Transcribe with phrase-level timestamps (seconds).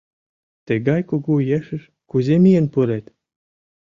[0.67, 3.05] Тыгай кугу ешыш кузе миен пурет?»